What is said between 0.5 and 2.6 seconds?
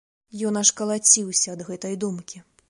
аж калаціўся ад гэтай думкі.